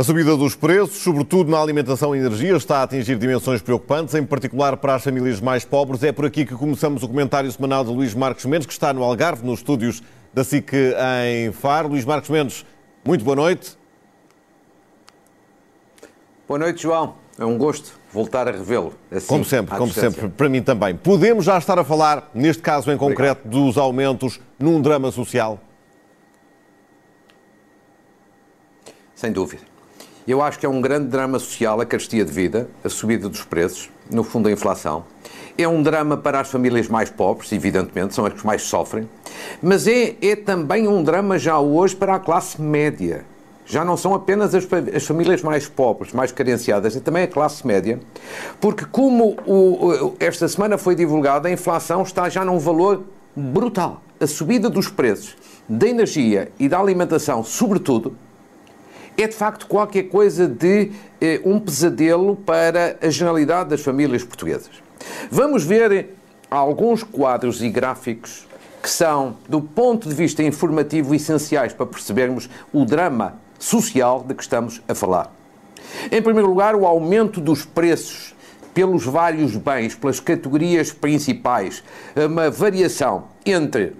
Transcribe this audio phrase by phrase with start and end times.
[0.00, 4.24] A subida dos preços, sobretudo na alimentação e energia, está a atingir dimensões preocupantes, em
[4.24, 6.02] particular para as famílias mais pobres.
[6.02, 9.02] É por aqui que começamos o comentário semanal de Luís Marcos Mendes, que está no
[9.02, 10.02] Algarve, nos estúdios
[10.32, 10.72] da SIC
[11.26, 11.88] em Faro.
[11.88, 12.64] Luís Marcos Mendes,
[13.04, 13.76] muito boa noite.
[16.48, 17.19] Boa noite, João.
[17.40, 18.92] É um gosto voltar a revê-lo.
[19.10, 20.94] Assim, como sempre, como sempre, para mim também.
[20.94, 23.64] Podemos já estar a falar, neste caso em concreto, Obrigado.
[23.64, 25.58] dos aumentos num drama social?
[29.14, 29.62] Sem dúvida.
[30.28, 33.42] Eu acho que é um grande drama social a carestia de vida, a subida dos
[33.42, 35.04] preços, no fundo a inflação.
[35.56, 39.08] É um drama para as famílias mais pobres, evidentemente, são as que mais sofrem,
[39.62, 43.24] mas é, é também um drama já hoje para a classe média.
[43.70, 47.64] Já não são apenas as, as famílias mais pobres, mais carenciadas, é também a classe
[47.64, 48.00] média,
[48.60, 54.02] porque como o, esta semana foi divulgada, a inflação está já num valor brutal.
[54.18, 55.36] A subida dos preços
[55.68, 58.16] da energia e da alimentação, sobretudo,
[59.16, 64.82] é de facto qualquer coisa de eh, um pesadelo para a generalidade das famílias portuguesas.
[65.30, 66.16] Vamos ver
[66.50, 68.48] alguns quadros e gráficos
[68.82, 74.42] que são, do ponto de vista informativo, essenciais para percebermos o drama social de que
[74.42, 75.32] estamos a falar.
[76.10, 78.34] Em primeiro lugar, o aumento dos preços
[78.74, 81.84] pelos vários bens, pelas categorias principais,
[82.16, 83.94] uma variação entre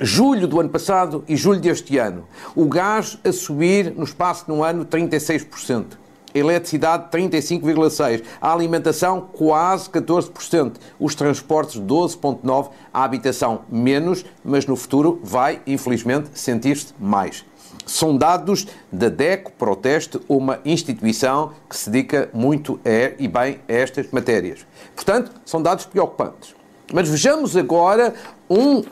[0.00, 2.24] julho do ano passado e julho deste ano.
[2.54, 5.98] O gás a subir no espaço de um ano 36%.
[6.34, 8.24] A eletricidade 35,6%.
[8.40, 10.76] A alimentação quase 14%.
[10.98, 12.70] Os transportes 12,9%.
[12.92, 17.44] A habitação menos, mas no futuro vai, infelizmente, sentir-se mais.
[17.86, 23.72] São dados da DECO Proteste, uma instituição que se dedica muito a, e bem a
[23.72, 24.66] estas matérias.
[24.94, 26.54] Portanto, são dados preocupantes.
[26.92, 28.14] Mas vejamos agora
[28.48, 28.82] um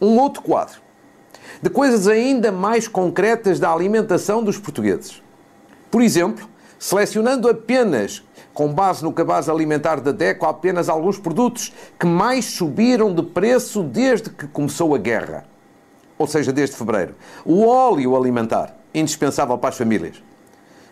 [0.00, 0.80] um outro quadro
[1.62, 5.22] de coisas ainda mais concretas da alimentação dos portugueses.
[5.90, 6.46] Por exemplo,
[6.78, 8.22] selecionando apenas,
[8.52, 13.82] com base no cabaz alimentar da DECO, apenas alguns produtos que mais subiram de preço
[13.82, 15.44] desde que começou a guerra,
[16.18, 17.14] ou seja, desde fevereiro.
[17.44, 20.22] O óleo alimentar, indispensável para as famílias,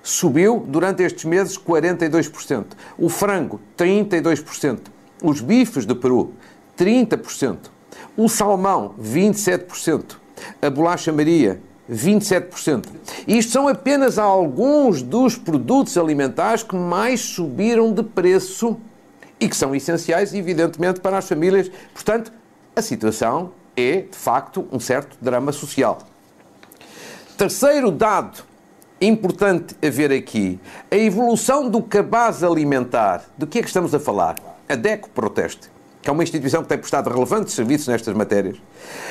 [0.02, 2.66] subiu durante estes meses 42%.
[2.98, 4.80] O frango, 32%.
[5.22, 6.32] Os bifes de Peru,
[6.78, 7.70] 30%.
[8.16, 10.16] O salmão, 27%.
[10.60, 11.60] A bolacha Maria,
[11.90, 12.86] 27%.
[13.26, 18.76] Isto são apenas alguns dos produtos alimentares que mais subiram de preço
[19.40, 21.70] e que são essenciais, evidentemente, para as famílias.
[21.92, 22.32] Portanto,
[22.76, 25.98] a situação é, de facto, um certo drama social.
[27.36, 28.42] Terceiro dado
[29.00, 30.58] importante a ver aqui,
[30.90, 33.24] a evolução do cabaz alimentar.
[33.36, 34.36] Do que é que estamos a falar?
[34.68, 35.74] A DECO proteste
[36.04, 38.58] que é uma instituição que tem prestado relevantes serviços nestas matérias,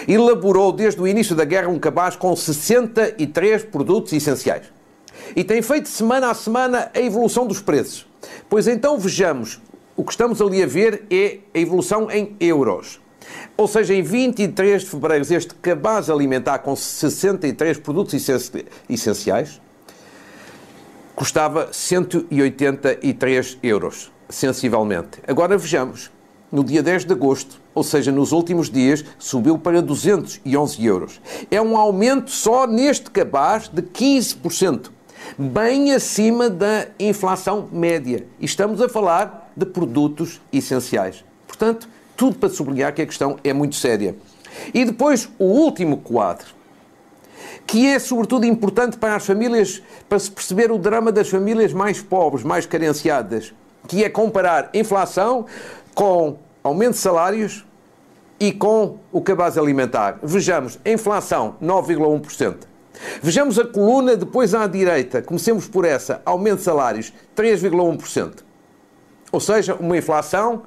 [0.07, 4.71] elaborou desde o início da guerra um cabaz com 63 produtos essenciais.
[5.35, 8.07] E tem feito semana a semana a evolução dos preços.
[8.47, 9.59] Pois então vejamos,
[9.95, 13.01] o que estamos ali a ver é a evolução em euros.
[13.55, 18.13] Ou seja, em 23 de fevereiro, este cabaz alimentar com 63 produtos
[18.89, 19.61] essenciais
[21.15, 25.19] custava 183 euros, sensivelmente.
[25.27, 26.11] Agora vejamos,
[26.51, 31.21] no dia 10 de agosto, ou seja, nos últimos dias, subiu para 211 euros.
[31.49, 34.91] É um aumento só neste cabaz de 15%,
[35.37, 38.25] bem acima da inflação média.
[38.39, 41.23] E estamos a falar de produtos essenciais.
[41.47, 44.15] Portanto, tudo para sublinhar que a questão é muito séria.
[44.73, 46.47] E depois, o último quadro,
[47.65, 52.01] que é sobretudo importante para as famílias, para se perceber o drama das famílias mais
[52.01, 53.53] pobres, mais carenciadas,
[53.87, 55.45] que é comparar inflação
[55.93, 57.65] com aumento de salários
[58.39, 60.19] e com o cabaz alimentar.
[60.21, 62.73] Vejamos, inflação 9,1%.
[63.21, 68.43] Vejamos a coluna depois à direita, comecemos por essa, aumento de salários 3,1%.
[69.31, 70.63] Ou seja, uma inflação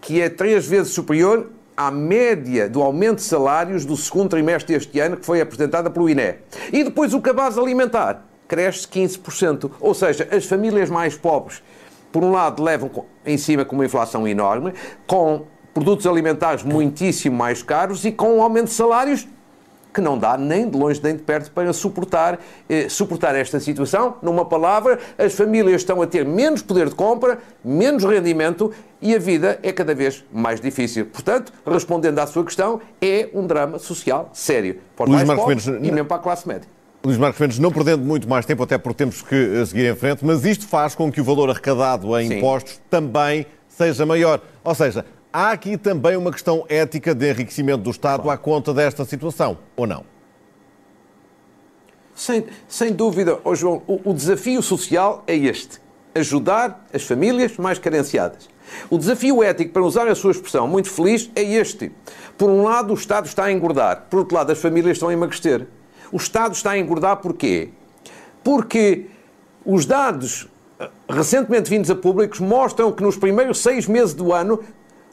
[0.00, 4.98] que é três vezes superior à média do aumento de salários do segundo trimestre deste
[5.00, 6.34] ano, que foi apresentada pelo INE.
[6.72, 9.70] E depois o cabaz alimentar cresce 15%.
[9.80, 11.62] Ou seja, as famílias mais pobres
[12.12, 12.90] por um lado, levam
[13.24, 14.72] em cima com uma inflação enorme,
[15.06, 19.28] com produtos alimentares muitíssimo mais caros e com um aumento de salários
[19.92, 22.38] que não dá nem de longe nem de perto para suportar,
[22.68, 24.16] eh, suportar esta situação.
[24.22, 29.18] Numa palavra, as famílias estão a ter menos poder de compra, menos rendimento e a
[29.18, 31.06] vida é cada vez mais difícil.
[31.06, 34.78] Portanto, respondendo à sua questão, é um drama social sério.
[34.96, 36.68] Para os mais pobres e mesmo para a classe média.
[37.04, 39.94] Luís Marcos Mendes, não perdendo muito mais tempo, até porque temos que eh, seguir em
[39.94, 42.38] frente, mas isto faz com que o valor arrecadado em Sim.
[42.38, 44.40] impostos também seja maior.
[44.64, 45.04] Ou seja,
[45.38, 49.86] há aqui também uma questão ética de enriquecimento do Estado à conta desta situação, ou
[49.86, 50.04] não?
[52.12, 55.80] Sem, sem dúvida, oh João, o, o desafio social é este:
[56.12, 58.48] ajudar as famílias mais carenciadas.
[58.90, 61.92] O desafio ético, para usar a sua expressão muito feliz, é este.
[62.36, 65.12] Por um lado, o Estado está a engordar, por outro lado, as famílias estão a
[65.12, 65.68] emagrecer.
[66.10, 67.70] O Estado está a engordar porquê?
[68.42, 69.06] Porque
[69.64, 70.48] os dados
[70.80, 74.60] eh, recentemente vindos a públicos mostram que nos primeiros seis meses do ano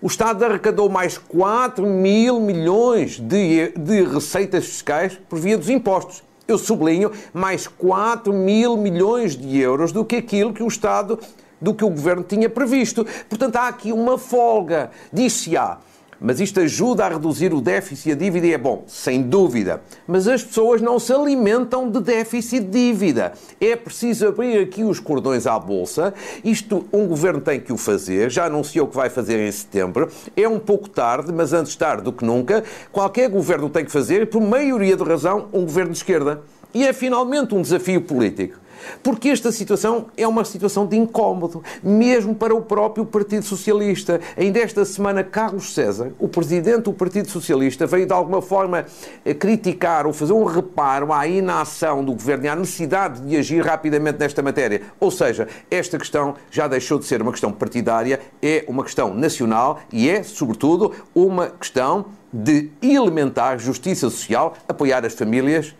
[0.01, 6.23] o Estado arrecadou mais 4 mil milhões de, de receitas fiscais por via dos impostos.
[6.47, 11.19] Eu sublinho mais 4 mil milhões de euros do que aquilo que o Estado,
[11.59, 13.05] do que o Governo tinha previsto.
[13.27, 14.91] Portanto, há aqui uma folga.
[15.11, 15.79] Diz-se-á
[16.19, 19.81] mas isto ajuda a reduzir o déficit e a dívida e é bom, sem dúvida.
[20.07, 23.33] Mas as pessoas não se alimentam de déficit e dívida.
[23.59, 26.13] É preciso abrir aqui os cordões à bolsa.
[26.43, 30.09] Isto um governo tem que o fazer, já anunciou que vai fazer em setembro.
[30.35, 32.63] É um pouco tarde, mas antes tarde do que nunca.
[32.91, 36.41] Qualquer governo tem que fazer, por maioria de razão, um governo de esquerda.
[36.73, 38.64] E é finalmente um desafio político.
[39.03, 44.19] Porque esta situação é uma situação de incómodo, mesmo para o próprio Partido Socialista.
[44.37, 48.85] Ainda esta semana, Carlos César, o presidente do Partido Socialista, veio de alguma forma
[49.23, 53.63] eh, criticar ou fazer um reparo à inação do governo e à necessidade de agir
[53.63, 54.81] rapidamente nesta matéria.
[54.99, 59.79] Ou seja, esta questão já deixou de ser uma questão partidária, é uma questão nacional
[59.91, 65.73] e é, sobretudo, uma questão de elementar justiça social, apoiar as famílias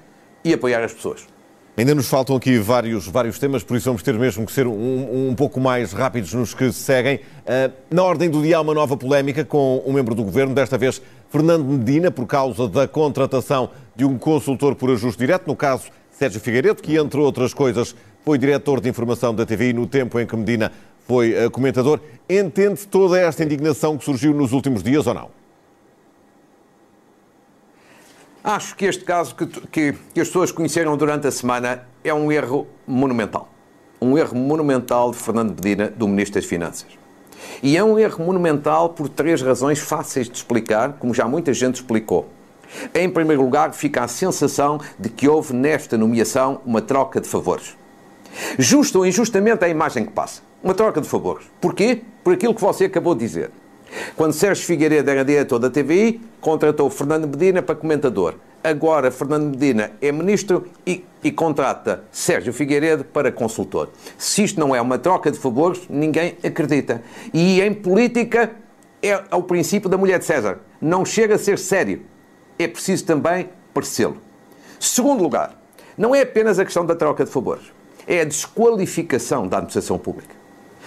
[0.44, 1.35] e apoiar as pessoas.
[1.78, 5.30] Ainda nos faltam aqui vários, vários temas, por isso vamos ter mesmo que ser um,
[5.30, 7.18] um pouco mais rápidos nos que se seguem.
[7.18, 10.78] Uh, na ordem do dia há uma nova polémica com um membro do governo, desta
[10.78, 15.90] vez Fernando Medina, por causa da contratação de um consultor por ajuste direto, no caso
[16.12, 17.94] Sérgio Figueiredo, que entre outras coisas
[18.24, 20.72] foi diretor de informação da TVI no tempo em que Medina
[21.06, 22.00] foi uh, comentador.
[22.30, 25.45] Entende toda esta indignação que surgiu nos últimos dias ou não?
[28.48, 32.32] Acho que este caso que, que, que, as pessoas conheceram durante a semana é um
[32.32, 33.50] erro monumental.
[34.00, 36.86] Um erro monumental de Fernando Medina, do Ministro das Finanças.
[37.64, 41.78] E é um erro monumental por três razões fáceis de explicar, como já muita gente
[41.78, 42.30] explicou.
[42.94, 47.76] Em primeiro lugar, fica a sensação de que houve nesta nomeação uma troca de favores.
[48.60, 50.44] Justo ou injustamente é a imagem que passa.
[50.64, 51.48] Uma troca de favores.
[51.60, 52.04] Porquê?
[52.24, 53.50] Por aquilo que você acabou de dizer.
[54.16, 58.36] Quando Sérgio Figueiredo era diretor da TVI, contratou Fernando Medina para comentador.
[58.64, 63.90] Agora Fernando Medina é ministro e, e, contrata Sérgio Figueiredo para consultor.
[64.18, 67.04] Se isto não é uma troca de favores, ninguém acredita.
[67.32, 68.52] E em política
[69.04, 70.60] é, é o princípio da mulher de César.
[70.82, 72.02] Não chega a ser sério.
[72.58, 74.18] É preciso também parecê-lo.
[74.80, 75.62] Segundo lugar,
[75.96, 77.66] não é apenas a questão da troca de favores.
[78.08, 80.45] É a desqualificação da administração pública.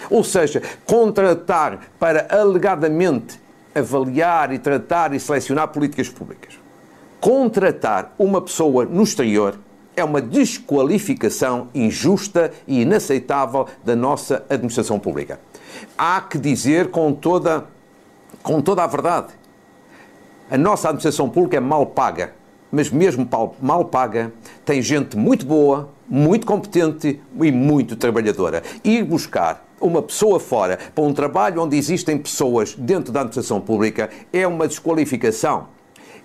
[0.09, 3.39] Ou seja, contratar para alegadamente
[3.73, 6.59] avaliar e tratar e selecionar políticas públicas.
[7.19, 9.59] Contratar uma pessoa no exterior
[9.95, 15.39] é uma desqualificação injusta e inaceitável da nossa administração pública.
[15.97, 17.65] Há que dizer com toda,
[18.41, 19.27] com toda a verdade:
[20.49, 22.33] a nossa administração pública é mal paga,
[22.71, 23.27] mas mesmo
[23.61, 24.31] mal paga,
[24.63, 28.63] tem gente muito boa, muito competente e muito trabalhadora.
[28.83, 34.09] Ir buscar uma pessoa fora para um trabalho onde existem pessoas dentro da administração pública
[34.31, 35.67] é uma desqualificação.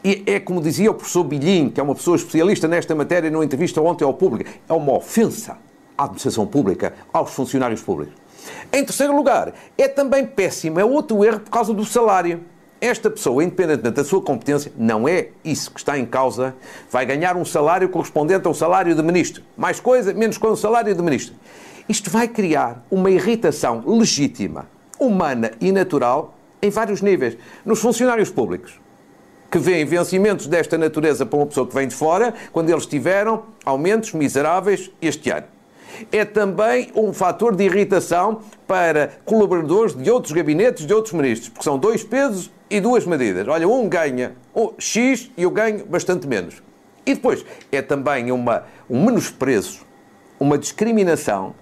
[0.04, 3.44] E é como dizia o professor Bilhin, que é uma pessoa especialista nesta matéria, numa
[3.44, 5.56] entrevista ontem ao público, é uma ofensa
[5.96, 8.14] à administração pública, aos funcionários públicos.
[8.70, 12.42] Em terceiro lugar, é também péssimo, é outro erro por causa do salário.
[12.80, 16.54] Esta pessoa, independentemente da sua competência, não é isso que está em causa,
[16.90, 19.42] vai ganhar um salário correspondente ao salário de ministro.
[19.56, 21.34] Mais coisa, menos coisa, um salário de ministro.
[21.88, 24.66] Isto vai criar uma irritação legítima,
[24.98, 27.36] humana e natural em vários níveis.
[27.62, 28.80] Nos funcionários públicos,
[29.50, 33.44] que veem vencimentos desta natureza para uma pessoa que vem de fora, quando eles tiveram
[33.66, 35.46] aumentos miseráveis este ano.
[36.10, 41.64] É também um fator de irritação para colaboradores de outros gabinetes, de outros ministros, porque
[41.64, 43.46] são dois pesos e duas medidas.
[43.46, 44.34] Olha, um ganha
[44.78, 46.62] X e eu ganho bastante menos.
[47.04, 49.82] E depois é também uma, um menosprezo,
[50.40, 51.54] uma discriminação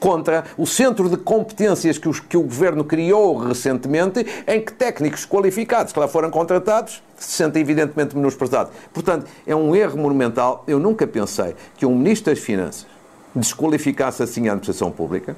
[0.00, 5.26] contra o centro de competências que, os, que o governo criou recentemente, em que técnicos
[5.26, 8.72] qualificados que lá foram contratados se sentem evidentemente menosprezados.
[8.92, 10.64] Portanto, é um erro monumental.
[10.66, 12.86] Eu nunca pensei que um ministro das Finanças
[13.34, 15.36] desqualificasse assim a administração pública.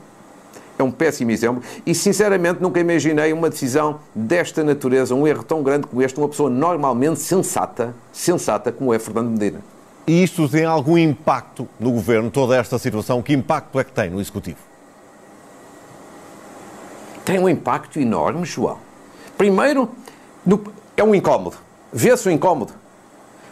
[0.79, 5.63] É um péssimo exemplo e, sinceramente, nunca imaginei uma decisão desta natureza, um erro tão
[5.63, 9.61] grande como este, uma pessoa normalmente sensata, sensata como é Fernando Medina.
[10.07, 13.23] E isto tem algum impacto no governo, toda esta situação?
[13.23, 14.59] Que impacto é que tem no Executivo?
[17.25, 18.79] Tem um impacto enorme, João.
[19.39, 19.89] Primeiro,
[20.45, 20.63] no,
[20.97, 21.57] é um incómodo.
[21.93, 22.73] Vê-se um incómodo.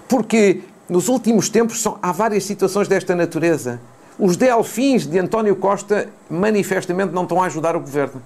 [0.09, 3.81] Porque nos últimos tempos são, há várias situações desta natureza.
[4.19, 8.21] Os delfins de António Costa manifestamente não estão a ajudar o governo.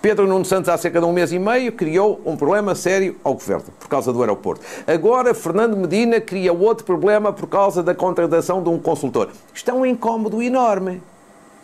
[0.00, 3.34] Pedro Nuno Santos, há cerca de um mês e meio, criou um problema sério ao
[3.34, 4.64] governo, por causa do aeroporto.
[4.86, 9.30] Agora, Fernando Medina cria outro problema por causa da contratação de um consultor.
[9.52, 11.02] Isto é um incómodo enorme.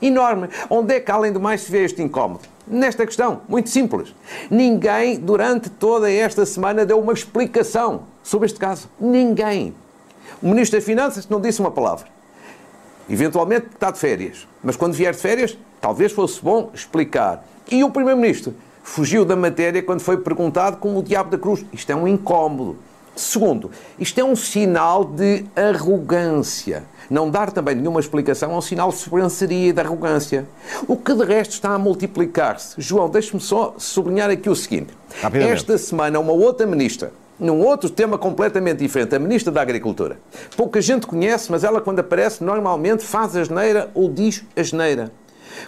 [0.03, 0.49] Enorme.
[0.69, 2.41] Onde é que, além do mais, se vê este incómodo?
[2.67, 4.13] Nesta questão, muito simples.
[4.51, 8.91] Ninguém, durante toda esta semana, deu uma explicação sobre este caso.
[8.99, 9.73] Ninguém.
[10.43, 12.09] O Ministro das Finanças não disse uma palavra.
[13.09, 14.49] Eventualmente está de férias.
[14.61, 17.45] Mas quando vier de férias, talvez fosse bom explicar.
[17.71, 21.65] E o Primeiro-Ministro fugiu da matéria quando foi perguntado como o diabo da cruz.
[21.73, 22.77] Isto é um incómodo.
[23.17, 26.83] Segundo, isto é um sinal de arrogância.
[27.09, 30.47] Não dar também nenhuma explicação é um sinal de sobranceria e de arrogância.
[30.89, 32.75] O que de resto está a multiplicar-se.
[32.79, 34.89] João, deixe-me só sublinhar aqui o seguinte.
[35.49, 40.19] Esta semana, uma outra ministra, num outro tema completamente diferente, a Ministra da Agricultura.
[40.57, 45.13] Pouca gente conhece, mas ela, quando aparece, normalmente faz a geneira ou diz a geneira.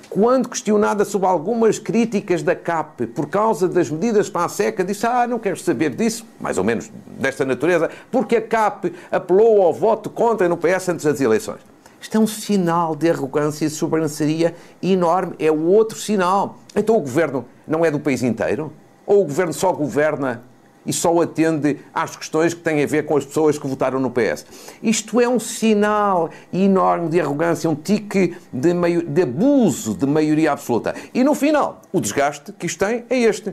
[0.08, 5.06] Quando questionada sobre algumas críticas da CAP por causa das medidas para a seca, disse:
[5.06, 9.72] Ah, não quero saber disso, mais ou menos desta natureza, porque a CAP apelou ao
[9.72, 11.60] voto contra no PS antes das eleições.
[12.00, 15.34] Isto é um sinal de arrogância e sobranceria enorme.
[15.38, 16.58] É o outro sinal.
[16.74, 18.72] Então o governo não é do país inteiro?
[19.04, 20.42] Ou o governo só governa
[20.86, 24.10] e só atende às questões que têm a ver com as pessoas que votaram no
[24.10, 24.46] PS.
[24.82, 30.94] Isto é um sinal enorme de arrogância, um tique de, de abuso de maioria absoluta.
[31.12, 33.52] E no final, o desgaste que isto tem é este.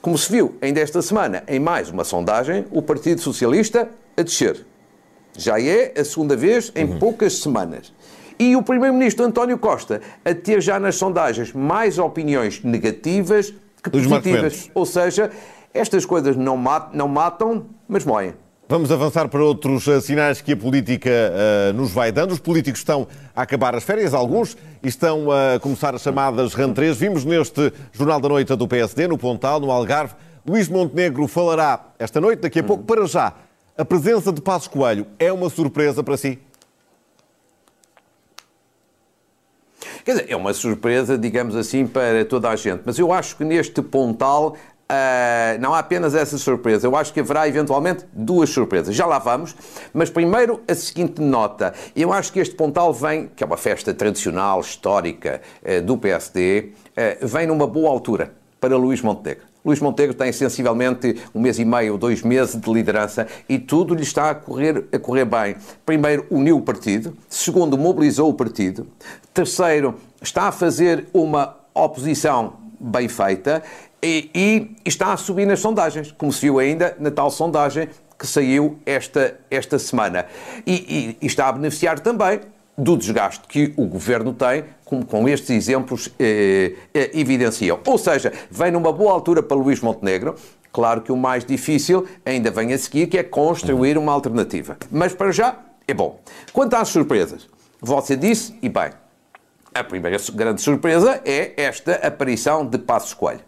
[0.00, 4.64] Como se viu ainda esta semana, em mais uma sondagem, o Partido Socialista a descer.
[5.36, 6.98] Já é a segunda vez em uhum.
[6.98, 7.92] poucas semanas.
[8.38, 14.70] E o Primeiro-Ministro António Costa a ter já nas sondagens mais opiniões negativas que positivas.
[14.74, 15.30] Ou seja,
[15.76, 18.34] estas coisas não matam, mas moem.
[18.68, 22.32] Vamos avançar para outros uh, sinais que a política uh, nos vai dando.
[22.32, 26.96] Os políticos estão a acabar as férias, alguns, e estão a começar as chamadas rentrées.
[26.96, 30.14] Vimos neste Jornal da Noite do PSD, no Pontal, no Algarve.
[30.44, 32.82] Luís Montenegro falará esta noite, daqui a pouco.
[32.82, 33.34] Para já,
[33.78, 36.36] a presença de Passos Coelho é uma surpresa para si?
[40.04, 42.82] Quer dizer, é uma surpresa, digamos assim, para toda a gente.
[42.84, 44.56] Mas eu acho que neste Pontal
[44.88, 48.94] Uh, não há apenas essa surpresa, eu acho que haverá eventualmente duas surpresas.
[48.94, 49.56] Já lá vamos,
[49.92, 51.74] mas primeiro a seguinte nota.
[51.94, 56.70] Eu acho que este Pontal vem, que é uma festa tradicional, histórica uh, do PSD,
[56.70, 59.44] uh, eh, vem numa boa altura para Luís Montenegro.
[59.64, 64.04] Luís Montenegro tem sensivelmente um mês e meio, dois meses de liderança e tudo lhe
[64.04, 65.56] está a correr, a correr bem.
[65.84, 67.16] Primeiro, uniu o partido.
[67.28, 68.86] Segundo, mobilizou o partido.
[69.34, 73.62] Terceiro, está a fazer uma oposição bem feita
[74.06, 74.30] e,
[74.84, 78.78] e, está a subir nas sondagens, como se viu ainda na tal sondagem que saiu
[78.86, 80.26] esta, esta semana.
[80.64, 82.40] E, e, e está a beneficiar também
[82.78, 87.80] do desgaste que o governo tem, como com estes exemplos eh, eh, evidenciam.
[87.84, 90.36] Ou seja, vem numa boa altura para Luís Montenegro.
[90.72, 94.76] Claro que o mais difícil ainda vem a seguir, que é construir uma alternativa.
[94.90, 95.58] Mas para já
[95.88, 96.20] é bom.
[96.52, 97.48] Quanto às surpresas,
[97.80, 98.90] você disse, e bem,
[99.74, 103.40] a primeira grande surpresa é esta aparição de Passos Coelho.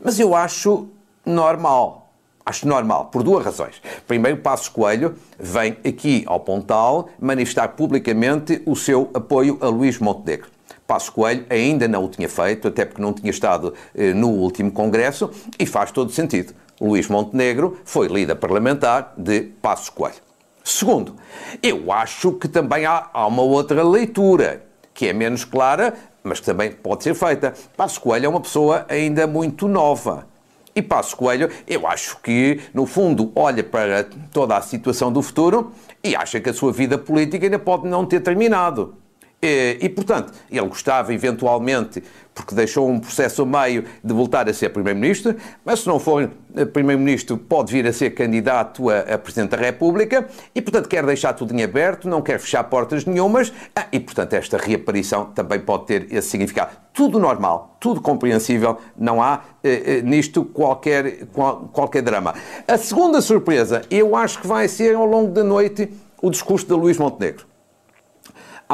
[0.00, 0.88] Mas eu acho
[1.24, 2.02] normal.
[2.44, 3.80] Acho normal, por duas razões.
[4.06, 10.48] Primeiro, Passos Coelho vem aqui ao Pontal manifestar publicamente o seu apoio a Luís Montenegro.
[10.84, 14.72] Passos Coelho ainda não o tinha feito, até porque não tinha estado eh, no último
[14.72, 16.52] Congresso, e faz todo sentido.
[16.80, 20.16] Luís Montenegro foi líder parlamentar de Passos Coelho.
[20.64, 21.16] Segundo,
[21.62, 26.46] eu acho que também há, há uma outra leitura, que é menos clara, mas que
[26.46, 27.54] também pode ser feita.
[27.76, 30.26] Passos Coelho é uma pessoa ainda muito nova.
[30.74, 35.72] E Passos Coelho, eu acho que, no fundo, olha para toda a situação do futuro
[36.02, 38.94] e acha que a sua vida política ainda pode não ter terminado.
[39.44, 42.00] E, e, portanto, ele gostava eventualmente,
[42.32, 45.34] porque deixou um processo a meio, de voltar a ser Primeiro-Ministro,
[45.64, 49.56] mas se não for eh, Primeiro-Ministro, pode vir a ser candidato a, a, Presidente da
[49.56, 53.98] República e, portanto, quer deixar tudo em aberto, não quer fechar portas nenhumas ah, e,
[53.98, 56.76] portanto, esta reaparição também pode ter esse significado.
[56.94, 62.32] Tudo normal, tudo compreensível, não há eh, eh nisto qualquer, qual, qualquer drama.
[62.68, 66.74] A segunda surpresa, eu acho que vai ser ao longo da noite o discurso de
[66.74, 67.50] Luís Montenegro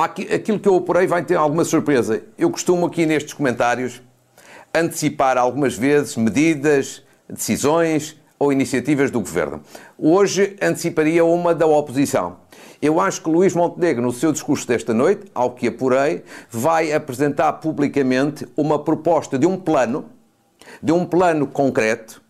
[0.05, 2.23] aquilo que eu apurei vai ter alguma surpresa.
[2.37, 4.00] Eu costumo aqui nestes comentários
[4.73, 9.61] antecipar algumas vezes medidas, decisões ou iniciativas do governo.
[9.99, 12.37] Hoje anteciparia uma da oposição.
[12.81, 17.55] Eu acho que Luís Montenegro, no seu discurso desta noite, ao que apurei, vai apresentar
[17.55, 20.05] publicamente uma proposta de um plano,
[20.81, 22.23] de um plano concreto,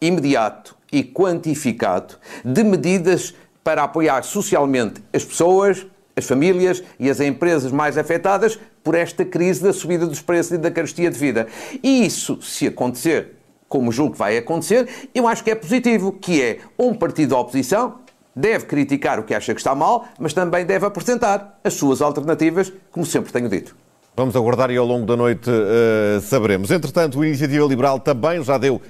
[0.00, 5.86] imediato e quantificado, de medidas para apoiar socialmente as pessoas,
[6.16, 10.58] as famílias e as empresas mais afetadas por esta crise da subida dos preços e
[10.58, 11.46] da carestia de vida.
[11.82, 13.36] E isso, se acontecer,
[13.68, 17.38] como julgo que vai acontecer, eu acho que é positivo, que é um partido da
[17.38, 18.00] oposição
[18.34, 22.72] deve criticar o que acha que está mal, mas também deve apresentar as suas alternativas,
[22.90, 23.76] como sempre tenho dito.
[24.16, 26.70] Vamos aguardar e ao longo da noite uh, saberemos.
[26.70, 28.80] Entretanto, a Iniciativa Liberal também já deu uh,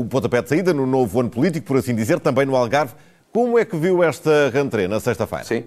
[0.00, 2.94] o pontapé de saída no novo ano político, por assim dizer, também no Algarve.
[3.32, 5.44] Como é que viu esta rentrée na sexta-feira?
[5.44, 5.64] Sim.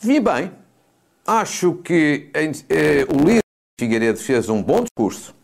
[0.00, 0.52] Vi bem.
[1.26, 3.42] Acho que uh, o líder
[3.80, 5.34] Figueiredo fez um bom discurso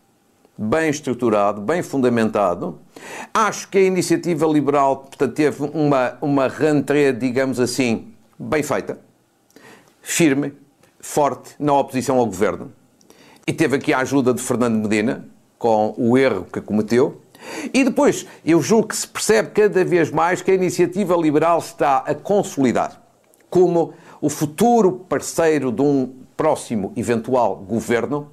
[0.57, 2.79] bem estruturado, bem fundamentado.
[3.33, 8.97] Acho que a iniciativa liberal portanto, teve uma, uma rentrée, digamos assim, bem feita,
[10.01, 10.53] firme,
[11.01, 12.71] forte na oposição ao governo.
[13.45, 15.27] E teve aqui a ajuda de Fernando Medina,
[15.59, 17.21] com o erro que cometeu.
[17.73, 21.97] E depois, eu julgo que se percebe cada vez mais que a iniciativa liberal está
[21.97, 23.04] a consolidar
[23.55, 28.27] como o futuro parceiro de um próximo eventual governo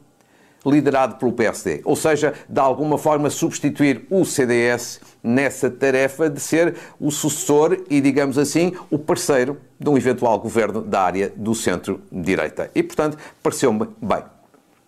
[0.66, 1.80] liderado pelo PSD.
[1.84, 8.00] Ou seja, de alguma forma substituir o CDS nessa tarefa de ser o sucessor e,
[8.00, 12.68] digamos assim, o parceiro de um eventual governo da área do centro-direita.
[12.74, 14.24] E, portanto, pareceu-me bem.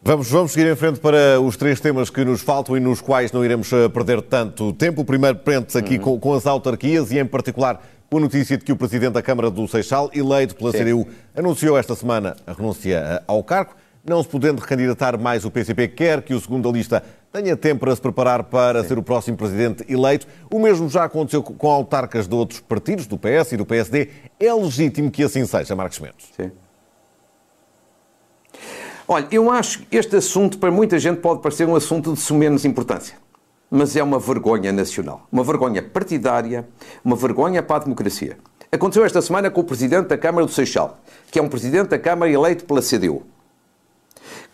[0.06, 3.32] Vamos, vamos seguir em frente para os três temas que nos faltam e nos quais
[3.32, 5.00] não iremos eh, perder tanto tempo.
[5.00, 6.02] O primeiro prende-se aqui uhum.
[6.02, 7.80] com, com, as autarquias e, em particular,
[8.14, 10.85] com a notícia de que o Presidente da Câmara do Seixal, eleito pela Sim.
[10.85, 13.75] CDU, anunciou esta semana a renúncia eh, ao cargo.
[14.09, 17.02] Não se podendo recandidatar mais, o PCP quer que o segundo da lista
[17.33, 18.88] tenha tempo para se preparar para Sim.
[18.88, 20.28] ser o próximo presidente eleito.
[20.49, 24.09] O mesmo já aconteceu com autarcas de outros partidos, do PS e do PSD.
[24.38, 26.28] É legítimo que assim seja, Marcos Mendes.
[26.37, 26.52] Sim.
[29.09, 32.64] Olha, eu acho que este assunto, para muita gente, pode parecer um assunto de sumenos
[32.64, 33.16] importância.
[33.76, 35.26] Mas é uma vergonha nacional.
[35.32, 36.69] Uma vergonha partidária,
[37.04, 38.39] uma vergonha para a democracia.
[38.71, 40.99] Aconteceu esta semana com o presidente da Câmara do Seixal,
[41.30, 43.25] que é um presidente da Câmara eleito pela CDU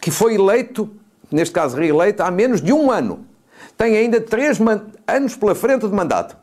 [0.00, 0.90] que foi eleito,
[1.30, 3.26] neste caso reeleito, há menos de um ano.
[3.76, 4.58] Tem ainda três
[5.06, 6.36] anos pela frente de mandato.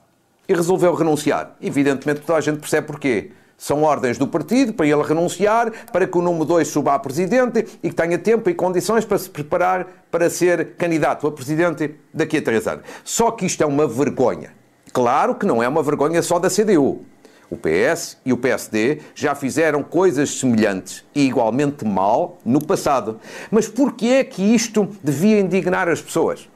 [0.48, 1.56] E resolveu renunciar.
[1.62, 3.32] Evidentemente, toda a gente percebe porquê.
[3.58, 7.66] São ordens do partido para ele renunciar, para que o número 2 suba a presidente
[7.82, 12.38] e que tenha tempo e condições para se preparar para ser candidato a presidente daqui
[12.38, 12.84] a três anos.
[13.04, 14.52] Só que isto é uma vergonha.
[14.94, 17.04] Claro que não é uma vergonha só da CDU.
[17.50, 23.20] O PS e o PSD já fizeram coisas semelhantes e igualmente mal no passado.
[23.50, 26.48] Mas por que é que isto devia indignar as pessoas?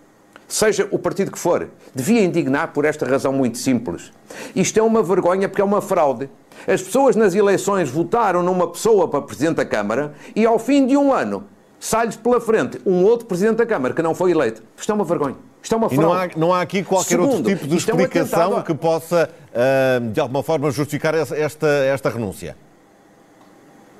[0.52, 4.12] Seja o partido que for, devia indignar por esta razão muito simples.
[4.54, 6.30] Isto é uma vergonha porque é uma fraude.
[6.68, 10.98] As pessoas nas eleições votaram numa pessoa para Presidente da Câmara e ao fim de
[10.98, 11.46] um ano
[11.80, 14.62] sai-lhes pela frente um outro Presidente da Câmara que não foi eleito.
[14.76, 15.38] Isto é uma vergonha.
[15.64, 16.04] Isto é uma fraude.
[16.04, 18.74] E não há, não há aqui qualquer Segundo, outro tipo de explicação é um que
[18.74, 22.58] possa, uh, de alguma forma, justificar esta, esta renúncia?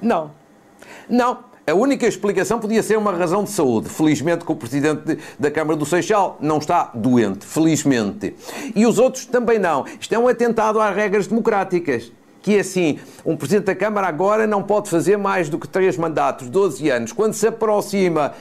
[0.02, 0.32] Não.
[1.08, 1.51] Não.
[1.66, 3.88] A única explicação podia ser uma razão de saúde.
[3.88, 8.34] Felizmente que o Presidente da Câmara do Seixal não está doente, felizmente.
[8.76, 9.86] E os outros também não.
[10.00, 12.12] Isto é um atentado às regras democráticas
[12.42, 15.98] que é assim, um Presidente da Câmara agora não pode fazer mais do que três
[15.98, 17.12] mandatos, 12 anos.
[17.12, 18.34] Quando se aproxima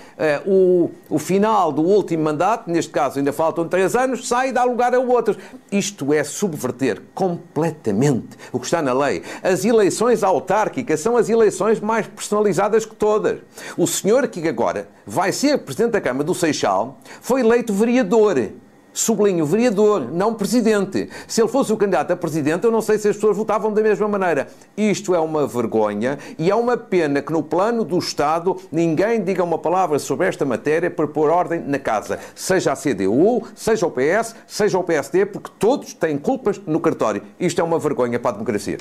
[0.47, 4.53] uh, o, o final do último mandato, neste caso ainda faltam três anos, sai e
[4.53, 5.37] dá lugar a outros.
[5.71, 9.23] Isto é subverter completamente o que está na lei.
[9.43, 13.39] As eleições autárquicas são as eleições mais personalizadas que todas.
[13.77, 18.51] O senhor que agora vai ser Presidente da Câmara do Seixal foi eleito vereador
[18.93, 21.09] sublinho, vereador, não presidente.
[21.27, 23.83] Se ele fosse o candidato a presidente, eu não sei se as pessoas votavam da
[23.83, 24.49] mesma maneira.
[24.77, 29.43] Isto é uma vergonha e é uma pena que no plano do Estado ninguém diga
[29.45, 32.19] uma palavra sobre esta matéria para pôr ordem na casa.
[32.35, 37.23] Seja a CDU, seja o PS, seja o PSD, porque todos têm culpas no cartório.
[37.39, 38.79] Isto é uma vergonha para a democracia.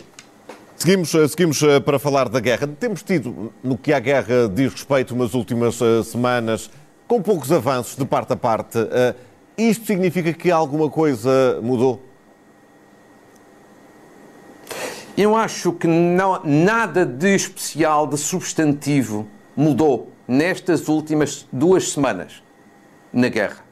[0.80, 2.65] Seguimos, eh, seguimos eh, para falar da guerra.
[2.65, 6.72] Temos tido, no que à guerra diz respeito, umas últimas eh, semanas,
[7.06, 8.78] com poucos avanços de parte a parte.
[9.60, 12.02] Isto significa que alguma coisa mudou?
[15.17, 22.41] Eu acho que não, nada de especial, de substantivo, mudou nestas últimas duas semanas
[23.12, 23.65] na guerra.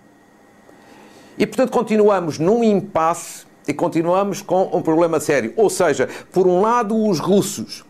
[1.37, 5.53] E, portanto, continuamos num impasse e continuamos com um problema sério.
[5.55, 7.85] Ou seja, por um lado, os russos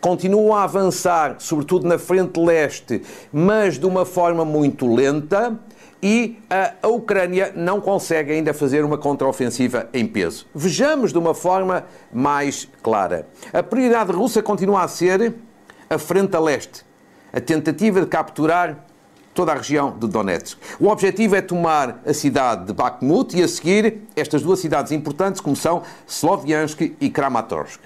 [0.00, 5.58] continuam a avançar, sobretudo na frente leste, mas de uma forma muito lenta
[6.02, 10.46] e a, Ucrânia não consegue ainda fazer uma contraofensiva em peso.
[10.54, 13.26] Vejamos de uma forma mais clara.
[13.52, 15.34] A prioridade russa continua a ser
[15.88, 16.84] a frente a leste,
[17.32, 18.86] a tentativa de capturar
[19.34, 20.58] toda a região de Donetsk.
[20.78, 25.40] O objetivo é tomar a cidade de Bakhmut e a seguir estas duas cidades importantes
[25.40, 27.80] como são Sloviansk e Kramatorsk.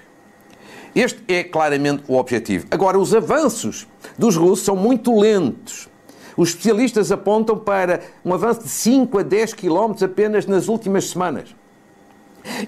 [0.95, 2.67] Este é claramente o objetivo.
[2.71, 3.85] Agora, os avanços
[4.17, 5.89] dos russos são muito lentos.
[6.37, 11.55] Os especialistas apontam para um avanço de 5 a 10 quilómetros apenas nas últimas semanas.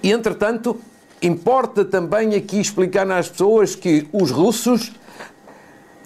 [0.02, 0.80] E, entretanto,
[1.22, 4.94] importa também aqui explicar às pessoas que os russos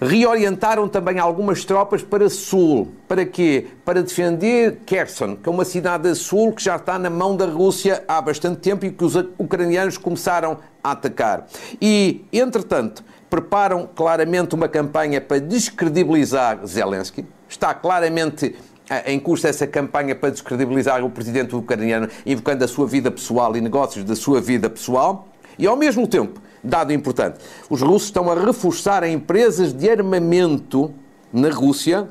[0.00, 2.88] reorientaram também algumas tropas para sul.
[3.06, 3.68] Para quê?
[3.84, 7.46] Para defender Kherson, que é uma cidade a sul que já está na mão da
[7.46, 11.46] Rússia há bastante tempo e que os ucranianos começaram a atacar.
[11.80, 17.24] E, entretanto, preparam claramente uma campanha para descredibilizar Zelensky.
[17.52, 18.56] Está claramente
[18.88, 23.54] eh, em curso essa campanha para descredibilizar o presidente ucraniano, invocando a sua vida pessoal
[23.54, 25.28] e negócios da sua vida pessoal.
[25.58, 30.94] E, ao mesmo tempo, dado importante, os russos estão a reforçar empresas de armamento
[31.30, 32.08] na Rússia,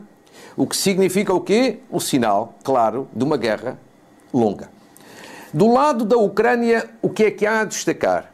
[0.55, 1.79] o que significa o quê?
[1.89, 3.79] O sinal, claro, de uma guerra
[4.31, 4.69] longa.
[5.51, 8.31] Do lado da Ucrânia, o que é que há a destacar?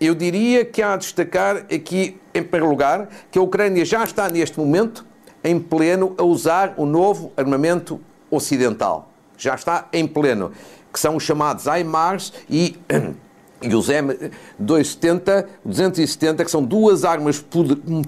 [0.00, 4.26] Eu diria que há a destacar aqui, em primeiro lugar, que a Ucrânia já está
[4.30, 5.04] neste momento
[5.46, 9.08] em pleno a usar o novo armamento ocidental.
[9.38, 10.50] Já está em pleno,
[10.92, 12.76] que são os chamados HIMARS e,
[13.62, 17.44] e os M270, 270, que são duas armas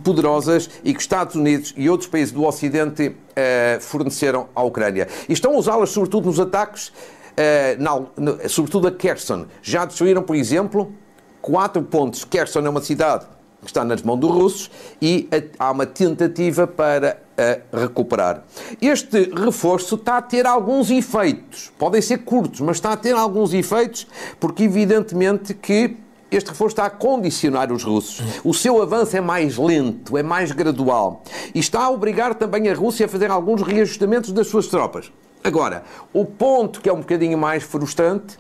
[0.03, 5.07] poderosas e que Estados Unidos e outros países do Ocidente eh, forneceram à Ucrânia.
[5.29, 6.92] E estão a usá-las sobretudo nos ataques,
[7.37, 9.46] eh, na, sobretudo a Kherson.
[9.62, 10.92] Já destruíram, por exemplo,
[11.40, 12.24] quatro pontos.
[12.24, 13.27] Kherson é uma cidade
[13.61, 14.70] que está nas mãos dos russos
[15.01, 18.44] e há uma tentativa para a recuperar.
[18.83, 21.72] Este reforço está a ter alguns efeitos.
[21.79, 24.07] Podem ser curtos, mas está a ter alguns efeitos,
[24.40, 25.96] porque evidentemente que
[26.31, 28.22] este reforço está a condicionar os russos.
[28.44, 31.22] O seu avanço é mais lento, é mais gradual.
[31.55, 35.11] E está a obrigar também a Rússia a fazer alguns reajustamentos das suas tropas.
[35.42, 38.37] Agora, o ponto que é um bocadinho mais frustrante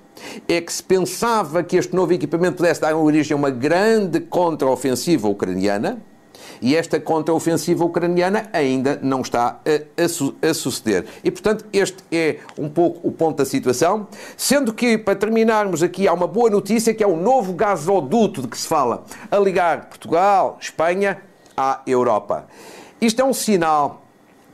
[0.48, 5.28] é que se pensava que este novo equipamento pudesse dar origem a uma grande contraofensiva
[5.28, 6.02] ucraniana,
[6.60, 11.06] e esta contraofensiva ucraniana ainda não está a, a, a, suceder.
[11.22, 14.06] E, portanto, este é um pouco o ponto da situação.
[14.36, 18.48] Sendo que, para terminarmos aqui, há uma boa notícia que é o novo gasoduto de
[18.48, 21.22] que se fala, a ligar Portugal, Espanha
[21.56, 22.46] à Europa.
[23.00, 24.02] Isto é um sinal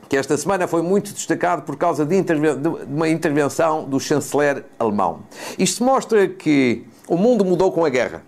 [0.07, 5.21] que esta semana foi muito destacado por causa de, de uma intervenção do chanceler alemão.
[5.57, 8.23] Isto mostra que o mundo mudou com a guerra,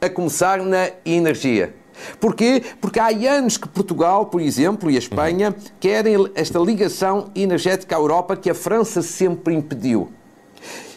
[0.00, 1.74] a começar na energia.
[2.18, 2.62] Porquê?
[2.80, 7.98] Porque há anos que Portugal, por exemplo, e a Espanha querem esta ligação energética à
[7.98, 10.10] Europa que a França sempre impediu.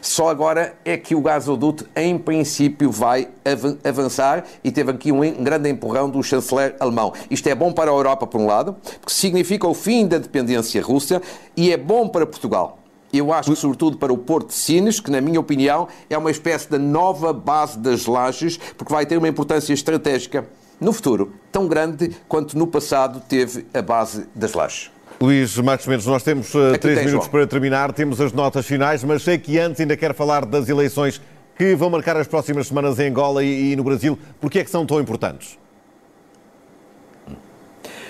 [0.01, 3.29] Só agora é que o gasoduto, em princípio, vai
[3.85, 7.13] avançar e teve aqui um grande empurrão do chanceler alemão.
[7.31, 10.81] Isto é bom para a Europa, por um lado, porque significa o fim da dependência
[10.81, 11.21] russa
[11.55, 12.79] e é bom para Portugal.
[13.13, 16.31] Eu acho que, sobretudo, para o Porto de Sines, que, na minha opinião, é uma
[16.31, 20.45] espécie de nova base das lajes, porque vai ter uma importância estratégica
[20.79, 24.91] no futuro tão grande quanto no passado teve a base das lajes.
[25.21, 27.29] Luís Marcos Mendes, nós temos uh, três minutos João.
[27.29, 31.21] para terminar, temos as notas finais, mas sei que antes ainda quero falar das eleições
[31.57, 34.17] que vão marcar as próximas semanas em Angola e, e no Brasil.
[34.41, 35.57] Por que é que são tão importantes?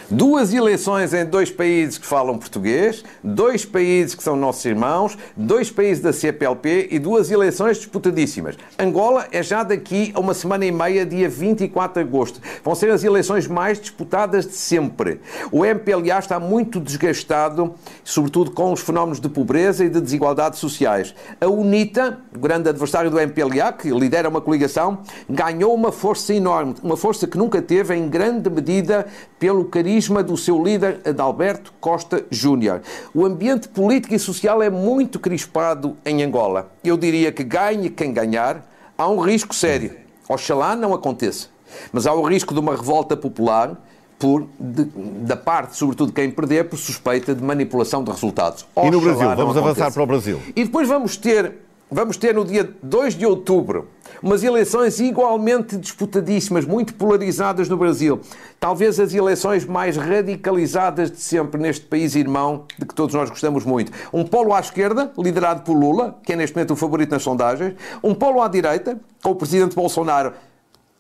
[0.10, 5.72] Duas eleições em dois países que falam português, dois países que são nossos irmãos, dois
[5.72, 8.58] países da CPLP e duas eleições disputadíssimas.
[8.78, 12.42] Angola é já daqui a uma semana e meia, dia 24 de agosto.
[12.64, 15.22] Vão ser as eleições mais disputadas de sempre.
[15.52, 21.16] O MPLA está muito desgastado, sobretudo com os fenómenos de pobreza e de desigualdades sociais.
[21.40, 26.98] A UNITA, grande adversário do MPLA, que lidera uma coligação, ganhou uma força enorme, uma
[26.98, 29.08] força que nunca teve em grande medida
[29.40, 32.82] pelo carisma carisma do seu líder, Adalberto Costa Júnior.
[33.14, 36.72] O ambiente político e social é muito crispado em Angola.
[36.84, 39.96] Eu diria que ganhe quem ganhar, há um risco sério.
[40.28, 41.48] Oxalá não aconteça.
[41.92, 43.80] Mas há o risco de uma revolta popular
[44.18, 44.86] por, de,
[45.26, 48.66] da parte, sobretudo quem perder, por suspeita de manipulação de resultados.
[48.74, 49.36] Oxalá e no Brasil?
[49.36, 50.42] Vamos avançar para o Brasil.
[50.56, 51.54] E depois vamos ter
[51.94, 53.88] vamos ter no dia 2 de outubro
[54.22, 58.22] umas eleições igualmente disputadíssimas, muito polarizadas no Brasil.
[58.60, 63.66] Talvez as eleições mais radicalizadas de sempre neste país irmão, de que todos nós gostamos
[63.66, 63.92] muito.
[64.14, 67.76] Um polo à esquerda, liderado por Lula, que é neste momento o favorito nas sondagens.
[68.02, 70.34] Um polo à direita, com o presidente Bolsonaro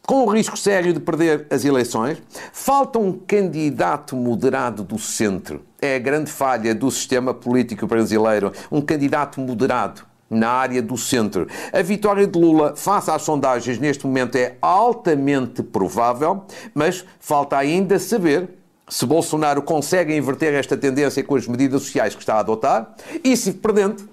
[0.05, 2.21] com o risco sério de perder as eleições.
[2.51, 5.63] Falta um candidato moderado do centro.
[5.81, 8.51] É a grande falha do sistema político brasileiro.
[8.69, 11.47] Um candidato moderado na área do centro.
[11.71, 16.43] A vitória de Lula, face às sondagens, neste momento é altamente provável,
[16.73, 18.49] mas falta ainda saber
[18.87, 23.35] se Bolsonaro consegue inverter esta tendência com as medidas sociais que está a adotar e
[23.35, 24.07] se, perdendo,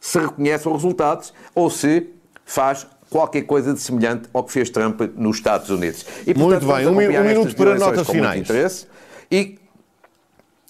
[0.00, 2.08] se reconhece os resultados ou se
[2.44, 6.04] faz qualquer coisa de semelhante ao que fez Trump nos Estados Unidos.
[6.26, 8.86] E, portanto, Muito bem, um, um minuto para notas finais.
[9.30, 9.58] E,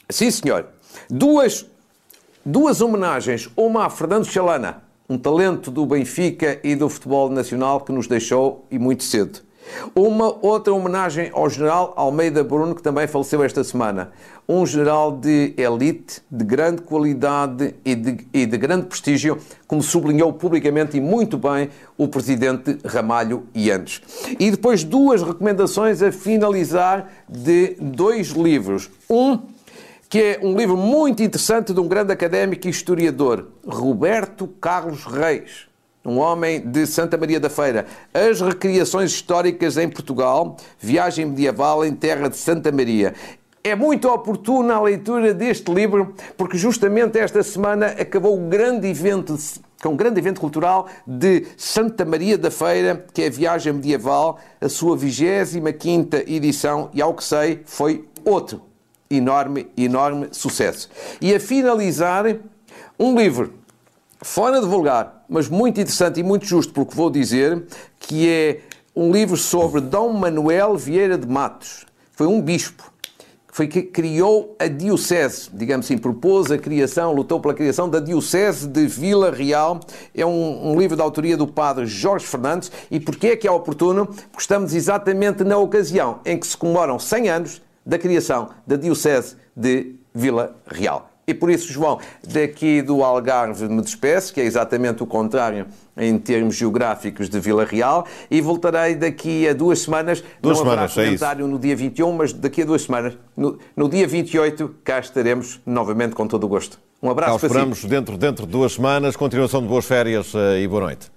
[0.09, 0.67] sim, senhor,
[1.09, 1.67] duas,
[2.45, 7.93] duas homenagens, uma a Fernando Chalana, um talento do Benfica e do futebol nacional que
[7.93, 9.47] nos deixou e muito cedo.
[9.95, 14.13] Uma outra homenagem ao general Almeida Bruno, que também faleceu esta semana.
[14.49, 20.33] Um general de elite, de grande qualidade e de, e de grande prestígio, como sublinhou
[20.33, 24.03] publicamente e muito bem o presidente Ramalho Yantes.
[24.39, 28.89] E depois duas recomendações a finalizar de dois livros.
[29.11, 29.56] Um
[30.09, 35.67] que é um livro muito interessante de um grande académico e historiador, Roberto Carlos Reis
[36.07, 37.85] um homem de Santa Maria da Feira.
[38.15, 43.13] As recriações históricas em Portugal, viagem medieval em terra de Santa Maria.
[43.65, 49.37] É muito oportuna a leitura deste livro, porque justamente esta semana acabou o grande evento,
[49.83, 54.39] com um grande evento cultural de Santa Maria da Feira, que é a viagem medieval,
[54.61, 58.63] a sua 25 edição, e ao que sei, foi outro
[59.11, 60.89] enorme, enorme sucesso.
[61.21, 62.25] E a finalizar,
[62.99, 63.55] um livro
[64.23, 67.65] fora de vulgar, mas muito interessante e muito justo pelo que vou dizer,
[67.99, 68.61] que é
[68.95, 71.87] um livro sobre Dom Manuel Vieira de Matos.
[72.13, 72.91] Foi um bispo
[73.57, 78.69] foi que criou a Diocese, digamos assim, propôs a criação, lutou pela criação da Diocese
[78.69, 79.81] de Vila Real.
[80.15, 82.71] É um, um livro da autoria do padre Jorge Fernandes.
[82.91, 84.05] E porquê é que é oportuno?
[84.05, 89.37] Porque estamos exatamente na ocasião em que se comemoram 100 anos da criação da Diocese
[89.57, 91.11] de Vila Real.
[91.27, 96.17] E por isso, João, daqui do Algarve me despeço, que é exatamente o contrário em
[96.19, 100.23] termos geográficos de Vila Real, e voltarei daqui a duas semanas.
[100.41, 103.59] Duas Não semanas, haverá comentário é no dia 21, mas daqui a duas semanas, no,
[103.77, 106.79] no, dia 28, cá estaremos novamente com todo o gosto.
[107.03, 107.89] Um abraço cá para esperamos si.
[107.89, 109.17] dentro, dentro de duas semanas.
[109.17, 111.11] Continuação de boas férias eh, e boa noite.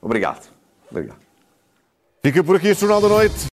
[0.00, 0.48] Obrigado.
[0.90, 1.18] Obrigado.
[2.20, 3.46] Fica por aqui o Jornal da Noite.